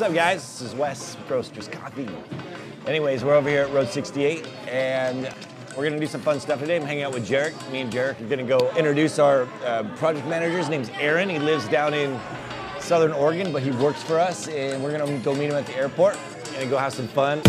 [0.00, 0.58] What's up, guys?
[0.58, 2.08] This is Wes Roasters Coffee.
[2.86, 5.30] Anyways, we're over here at Road 68, and
[5.76, 6.76] we're gonna do some fun stuff today.
[6.76, 7.70] I'm hanging out with Jarek.
[7.70, 10.56] Me and Jarek are gonna go introduce our uh, project manager.
[10.56, 11.28] His name's Aaron.
[11.28, 12.18] He lives down in
[12.78, 15.76] Southern Oregon, but he works for us, and we're gonna go meet him at the
[15.76, 16.16] airport
[16.56, 17.42] and go have some fun.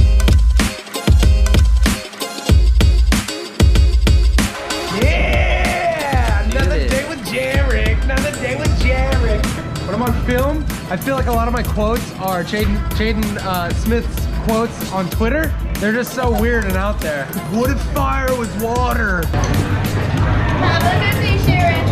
[5.01, 6.43] Yeah!
[6.49, 8.03] Another day with Jarek.
[8.03, 9.45] Another day with Jarek.
[9.85, 13.37] When I'm on film, I feel like a lot of my quotes are Jaden Jaden
[13.37, 15.47] uh, Smith's quotes on Twitter.
[15.75, 17.27] They're just so weird and out there.
[17.53, 19.25] What if fire was water?
[19.25, 21.89] Have a good day, Sharon.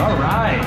[0.00, 0.62] All right.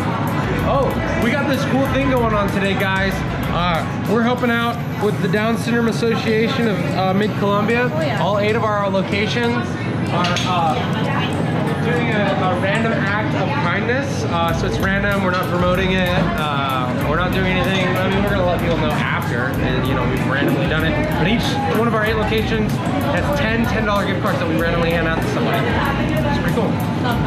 [0.70, 3.14] Oh, we got this cool thing going on today, guys.
[3.50, 7.88] Uh, we're helping out with the Down Syndrome Association of uh, Mid Columbia.
[7.88, 8.22] yeah.
[8.22, 9.68] All eight of our locations
[10.12, 11.41] are uh,
[11.84, 14.24] doing a, a random act of kindness.
[14.26, 15.24] Uh, so it's random.
[15.24, 16.08] We're not promoting it.
[16.10, 17.88] Uh, we're not doing anything.
[17.98, 19.48] I mean, we're gonna let people know after.
[19.62, 20.94] And, you know, we've randomly done it.
[21.18, 21.44] But each
[21.78, 25.22] one of our eight locations has 10 $10 gift cards that we randomly hand out
[25.22, 25.58] to somebody.
[25.58, 26.72] It's pretty cool.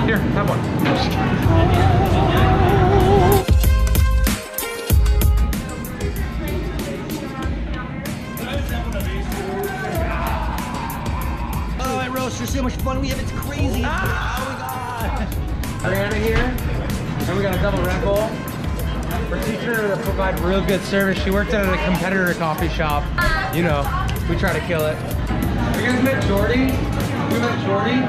[0.07, 0.61] Here, have one.
[12.35, 13.21] Oh, at Roaster, see how much fun we have.
[13.21, 13.83] It's crazy.
[13.85, 15.29] Ah!
[15.31, 16.37] Oh Brianna here,
[17.29, 18.29] and we got a double Red Bull.
[19.31, 21.23] We're teaching her to provide real good service.
[21.23, 23.05] She worked at a competitor coffee shop.
[23.55, 23.83] You know,
[24.29, 24.97] we try to kill it.
[25.79, 26.75] You guys met Jordy?
[27.31, 28.03] We met Jordy.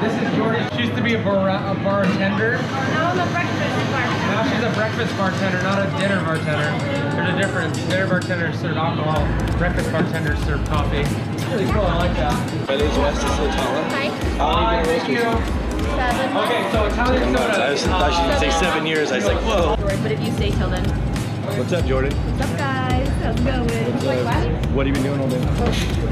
[0.00, 0.64] This is Jordy.
[0.76, 2.56] She used to be a, bar a bartender.
[2.56, 4.06] Now I'm a breakfast bar.
[4.32, 6.72] Now she's a breakfast bartender, not a dinner bartender.
[7.16, 7.76] There's a difference.
[7.88, 9.26] Dinner bartenders serve alcohol.
[9.58, 11.04] Breakfast bartenders serve coffee.
[11.46, 11.82] It's really cool.
[11.82, 12.68] I like that.
[12.68, 13.82] My name's Wes, this is Latala.
[13.94, 14.06] Hi.
[14.42, 14.82] Hi.
[14.82, 16.36] Seven.
[16.42, 17.54] Okay, so Italian soda.
[17.54, 19.12] I was- thought she would say seven years.
[19.12, 19.76] I was like, whoa.
[20.02, 20.84] But if you stay till then.
[21.56, 22.12] What's up, Jordan?
[22.12, 23.08] What's up, guys?
[23.22, 24.26] How's it going?
[24.26, 24.74] What?
[24.74, 25.38] What have you been doing all day?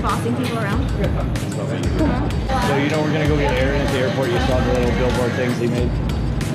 [0.00, 0.88] Bossing people around.
[0.88, 4.30] So you know we're gonna go get Aaron at the airport.
[4.30, 5.90] You saw the little billboard things he made.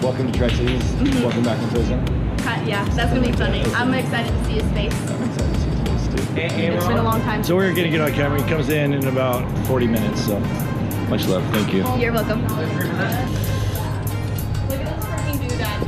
[0.02, 0.40] Welcome to.
[0.40, 1.22] Mm-hmm.
[1.22, 2.00] Welcome back from prison.
[2.66, 3.62] Yeah, that's gonna be funny.
[3.76, 5.49] I'm excited to see his face.
[6.36, 7.44] It's been a long time.
[7.44, 8.42] So we're gonna get on camera.
[8.42, 10.26] He comes in in about 40 minutes.
[10.26, 10.40] So
[11.10, 11.44] much love.
[11.52, 11.84] Thank you.
[11.98, 12.42] You're welcome.
[12.44, 12.52] Look
[14.80, 15.80] at this freaking doodad.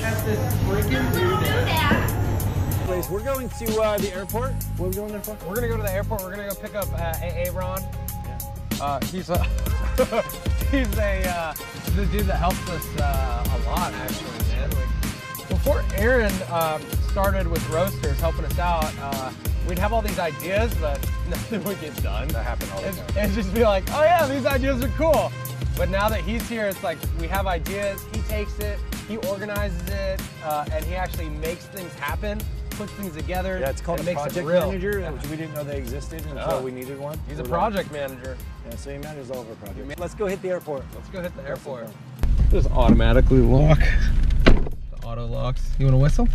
[0.00, 1.12] That's this freaking
[2.86, 3.08] Place.
[3.10, 4.52] We're going to uh, the airport.
[4.76, 5.36] What are we going there for?
[5.48, 6.22] We're gonna go to the airport.
[6.22, 7.80] We're gonna go pick up uh, AA Ron.
[8.80, 9.42] Uh, he's a
[10.70, 11.54] he's a uh,
[11.96, 14.38] the dude that helps us uh, a lot actually, man.
[14.38, 14.41] Like,
[15.62, 19.30] before Aaron um, started with roasters helping us out, uh,
[19.68, 20.98] we'd have all these ideas, but
[21.30, 22.26] nothing would get done.
[22.28, 23.06] That happened all the It's, time.
[23.16, 25.30] it's just be like, oh yeah, these ideas are cool.
[25.76, 28.04] But now that he's here, it's like we have ideas.
[28.12, 32.40] He takes it, he organizes it, uh, and he actually makes things happen,
[32.70, 33.60] puts things together.
[33.60, 35.10] Yeah, it's called and a it project manager, Yeah.
[35.12, 37.20] which we didn't know they existed until we needed one.
[37.28, 38.36] He's a project manager.
[38.68, 40.00] Yeah, so he manages all of our projects.
[40.00, 40.82] Let's go hit the airport.
[40.92, 41.86] Let's go hit the airport.
[42.50, 43.78] Just automatically lock.
[45.12, 45.68] Auto locks.
[45.78, 46.28] You want to whistle?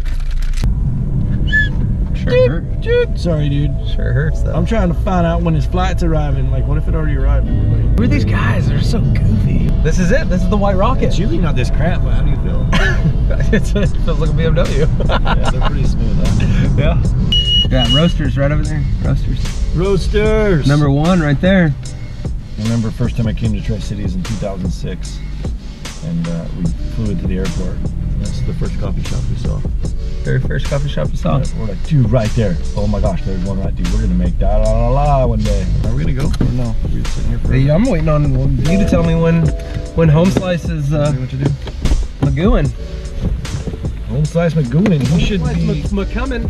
[2.15, 2.61] Sure.
[2.61, 3.17] hurt.
[3.17, 3.71] Sorry, dude.
[3.89, 4.53] Sure hurts though.
[4.53, 6.51] I'm trying to find out when his flight's arriving.
[6.51, 7.47] Like, what if it already arrived?
[7.47, 8.67] Who are these guys?
[8.67, 9.69] They're so goofy.
[9.81, 10.29] This is it.
[10.29, 11.05] This is the white rocket.
[11.05, 12.69] It's usually not this crap, but how do you feel?
[13.51, 15.09] it's, it feels like a BMW.
[15.09, 16.15] yeah, they're pretty smooth.
[16.77, 16.77] Huh?
[16.77, 17.03] yeah.
[17.71, 18.83] Yeah, roasters right over there.
[19.03, 19.75] Roasters.
[19.75, 20.67] Roasters.
[20.67, 21.73] Number one right there.
[22.59, 25.19] I remember first time I came to Tri Cities in 2006,
[26.03, 27.77] and uh, we flew into the airport.
[28.17, 29.57] And That's the first coffee shop we saw.
[30.23, 31.37] Very first coffee shop we saw.
[31.57, 32.57] We're like, dude, right there.
[32.75, 33.87] Oh my gosh, there's one right, dude.
[33.93, 35.65] We're gonna make da la la la one day.
[35.85, 36.25] Are we gonna go?
[36.25, 36.75] Or no?
[36.85, 37.53] We're just sitting here for.
[37.53, 39.47] Hey, I'm waiting on you to tell me when
[39.95, 41.45] when Home Slice is uh, Tell what to do.
[42.21, 42.71] Magooing.
[44.07, 45.05] Home Slice McGoonin.
[45.07, 45.83] He should be.
[45.93, 46.49] McCumming.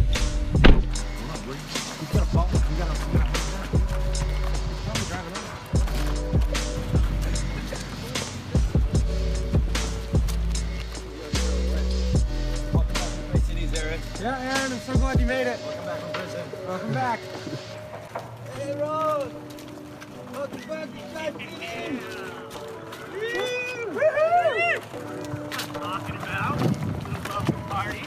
[14.20, 15.60] Yeah, Aaron, I'm so glad you made it.
[15.62, 16.42] Welcome back from prison.
[16.68, 17.20] Welcome back.
[18.58, 19.32] Hey, Rose.
[20.34, 22.02] Welcome back to Cities.
[25.74, 26.58] talking about.
[26.58, 28.00] The welcome party.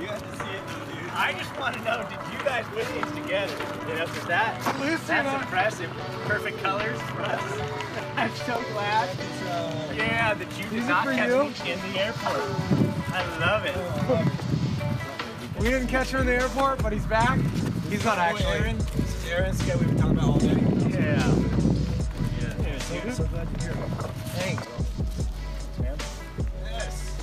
[0.00, 1.10] You have to see it though, dude.
[1.12, 3.54] I just want to know, did you guys win these together?
[3.86, 4.60] You know, that,
[5.06, 5.90] that's uh, impressive.
[6.26, 7.40] Perfect colors for us.
[8.16, 9.08] I'm so glad.
[9.94, 11.64] yeah, that you did not catch you?
[11.64, 12.42] me in the airport.
[13.14, 14.38] I love it.
[15.62, 17.38] We didn't catch him in the airport, but he's back.
[17.88, 18.46] He's not actually.
[18.46, 18.78] Aaron.
[18.78, 20.48] This is Aaron's guy we've been talking about all day.
[20.90, 21.34] Yeah.
[22.90, 23.86] Yeah, so glad you're here.
[24.34, 24.66] Thanks.
[25.78, 25.96] Man.
[26.64, 27.16] Yes.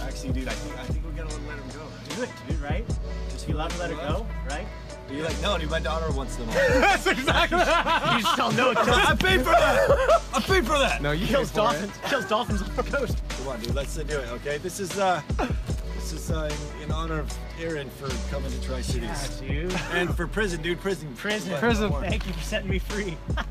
[0.00, 0.46] Tracy, dude.
[0.46, 2.14] I think I think we're gonna let him go.
[2.14, 2.60] Do it, dude.
[2.60, 2.84] Right?
[3.30, 4.66] Just you love to let her go, right?
[5.10, 6.54] You're like, no, dude, my daughter wants them all.
[6.80, 7.58] That's exactly.
[7.58, 8.74] you just don't know.
[8.76, 10.20] I paid for that.
[10.34, 11.00] I paid for that.
[11.00, 11.64] No, you kills pay for it.
[11.64, 11.92] dolphins.
[12.04, 13.18] Kills dolphins on the coast.
[13.30, 13.74] Come on, dude.
[13.74, 14.28] Let's do it.
[14.28, 14.58] Okay.
[14.58, 15.22] This is uh,
[15.66, 15.71] this
[16.12, 19.72] is uh, in, in honor of Aaron for coming to Tri Cities dude.
[19.92, 20.80] and for prison, dude.
[20.80, 21.14] Prison.
[21.16, 21.58] Prison.
[21.58, 21.90] Prison.
[21.92, 23.16] Thank you for setting me free.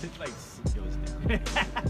[0.00, 0.30] It like
[0.76, 1.40] goes down.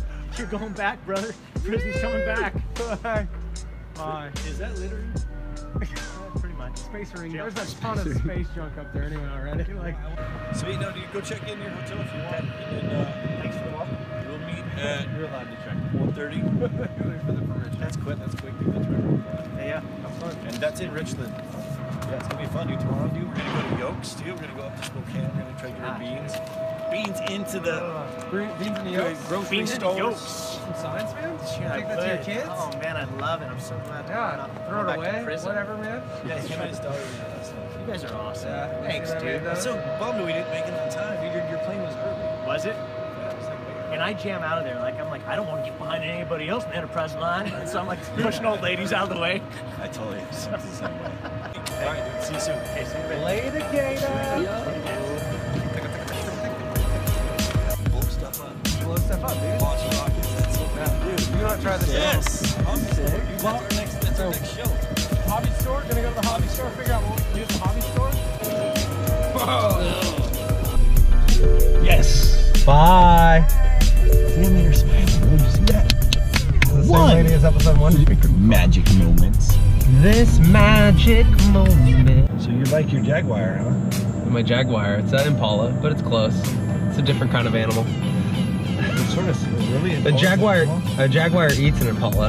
[0.39, 1.35] You're going back, brother.
[1.63, 2.55] Prison's coming back.
[3.03, 3.29] Bye.
[3.95, 4.31] Bye.
[4.47, 5.13] Is that littering?
[6.41, 6.79] Pretty much.
[6.79, 7.11] Space.
[7.11, 9.75] There's a ton of space junk up there anyway already.
[9.75, 9.97] Like,
[10.55, 10.81] Sweet.
[10.81, 11.13] No, dude.
[11.13, 13.89] Go check in your hotel if you want, and uh, Thanks for the walk.
[14.79, 15.77] Uh, at You're allowed to check.
[15.93, 16.59] 1:30.
[17.27, 17.81] for the permission.
[17.81, 18.19] That's quick.
[18.19, 18.75] That's quick, dude.
[18.75, 19.45] That's right.
[19.59, 19.81] Yeah, yeah.
[20.03, 20.37] Have fun.
[20.47, 21.33] And that's in Richland.
[22.09, 22.81] Yeah, it's gonna be fun, dude.
[22.81, 24.27] Tomorrow, dude, we're gonna go to Yokes, dude.
[24.29, 25.23] We're gonna go up to Spokane.
[25.37, 26.33] We're gonna try to get our beans.
[26.91, 29.29] Beans into the Green, beans in the Yokes.
[29.29, 29.99] grocery Beans in stores.
[29.99, 30.21] Yokes.
[30.23, 31.39] Some science, man?
[31.61, 32.49] Yeah, Take that to your kids?
[32.51, 33.47] Oh man, I love it.
[33.47, 34.07] I'm so glad.
[34.09, 36.03] Yeah, throw it away, whatever, man.
[36.27, 36.97] Yeah, him and his daughter.
[36.97, 37.81] were last night.
[37.81, 38.49] You guys are awesome.
[38.49, 39.47] Yeah, Thanks, you see what I dude.
[39.49, 41.35] I'm so bummed we didn't make it on time, dude.
[41.35, 42.47] Your, your plane was early.
[42.47, 42.77] Was it?
[42.77, 43.77] Yeah, it was like, wait.
[43.91, 44.77] And I jam out of there.
[44.77, 47.47] Like I'm like, I don't want to get behind anybody else in the enterprise line.
[47.53, 49.41] And so I'm like pushing old ladies out of the way.
[49.81, 51.13] I totally felt the same way.
[51.79, 52.23] All right, dude.
[52.23, 52.59] See you soon.
[52.59, 53.25] Okay, see you later.
[53.25, 54.09] Later, Gator.
[57.91, 58.55] Blow stuff up.
[58.83, 59.61] Blow stuff up, dude.
[59.61, 60.35] Launch rockets.
[60.35, 61.29] That's so bad, dude.
[61.37, 62.59] You want to try this Yes.
[62.67, 63.23] I'm sick.
[63.39, 64.69] That's our next, that's our next show.
[65.29, 65.83] Hobby store?
[65.83, 67.81] Gonna go to the hobby store, figure out what we can do at the hobby
[67.81, 68.09] store?
[71.85, 72.65] Yes.
[72.65, 73.68] Bye.
[74.39, 75.05] See, I made her smile.
[75.05, 76.87] Did you see that?
[76.87, 77.15] One.
[77.17, 77.93] lady as episode one.
[78.39, 79.57] Magic moments.
[80.01, 82.41] This magic moment.
[82.41, 84.31] So you like your Jaguar, huh?
[84.31, 84.95] My Jaguar.
[85.01, 86.39] It's an Impala, but it's close.
[86.89, 87.85] It's a different kind of animal.
[88.79, 89.95] It's sort of really.
[90.05, 90.67] A Jaguar,
[90.99, 92.29] a Jaguar eats an Impala.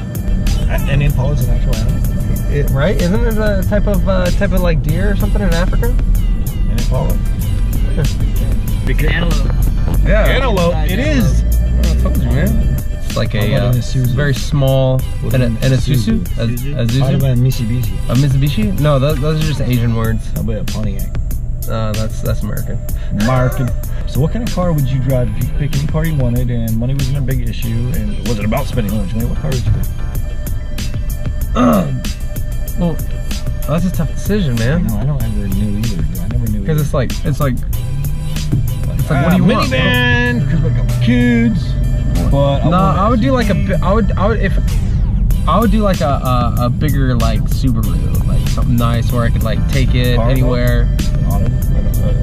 [0.67, 2.51] An Impala is an actual animal.
[2.51, 2.99] It, right?
[2.99, 5.89] Isn't it a type of uh, type of like deer or something in Africa?
[5.89, 7.13] An Impala.
[8.89, 10.07] Antelope.
[10.07, 10.25] Yeah.
[10.25, 10.73] Antelope.
[10.89, 11.48] It is.
[11.85, 12.75] I told you, man.
[13.03, 13.73] It's like a uh,
[14.09, 15.01] very small
[15.33, 17.93] and a, and a Suzu, a, a Zuzu, a Mitsubishi.
[18.09, 18.79] a Mitsubishi.
[18.79, 20.27] No, those, those are just Asian words.
[20.35, 21.09] How about a Pontiac?
[21.67, 22.79] Uh, that's that's American.
[23.25, 23.71] Market.
[24.09, 26.15] So what kind of car would you drive if you could pick any car you
[26.15, 29.27] wanted and money wasn't a big issue and it wasn't about spending much money?
[29.27, 29.85] What car would you pick?
[32.79, 32.93] Well,
[33.67, 34.87] that's a tough decision, man.
[34.87, 36.21] No, I don't ever knew either.
[36.21, 37.55] I never knew Because it's like it's like
[39.09, 41.73] it's like, what do you want, minivan because we got kids.
[42.31, 44.53] But no, I would do like a bi- would I would if
[45.47, 49.29] I would do like a a, a bigger like Subaru, like something nice where I
[49.31, 50.31] could like take it Cargo?
[50.31, 50.95] anywhere.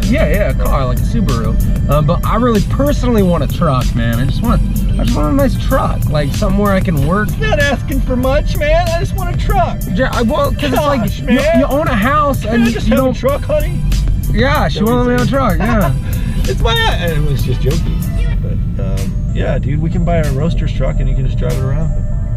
[0.09, 1.91] Yeah, yeah, a car like a Subaru.
[1.91, 4.21] Um, but I really personally want a truck, man.
[4.21, 4.62] I just want
[4.99, 7.37] I just want a nice truck, like somewhere I can work.
[7.39, 8.89] Not asking for much, man.
[8.89, 9.81] I just want a truck.
[9.93, 12.87] Yeah, I well, cause it's like you, you own a house and I you, have
[12.93, 13.15] a don't.
[13.15, 13.82] truck, honey?
[14.31, 15.59] Yeah, she Don't wanted me on a truck.
[15.59, 16.12] Yeah.
[16.48, 16.75] It's my.
[17.06, 18.00] It was just joking.
[18.40, 21.52] But um, yeah, dude, we can buy a roaster's truck and you can just drive
[21.52, 21.90] it around.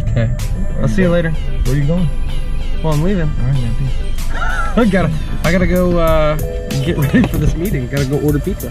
[0.09, 0.35] okay.
[0.81, 1.31] I'll see you later.
[1.31, 2.07] Where are you going?
[2.83, 3.29] Well, I'm leaving.
[3.29, 3.75] All right, man.
[3.75, 4.09] Peace.
[4.77, 5.13] I gotta,
[5.43, 6.37] I gotta go uh,
[6.85, 7.87] get ready for this meeting.
[7.87, 8.69] Gotta go order pizza.